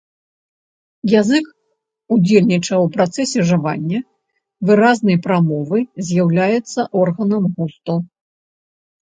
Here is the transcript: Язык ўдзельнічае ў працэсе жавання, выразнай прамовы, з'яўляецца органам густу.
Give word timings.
Язык 1.19 1.45
ўдзельнічае 2.15 2.77
ў 2.77 2.87
працэсе 2.95 3.39
жавання, 3.51 3.99
выразнай 4.71 5.17
прамовы, 5.27 5.77
з'яўляецца 6.09 6.81
органам 7.05 7.43
густу. 7.61 7.95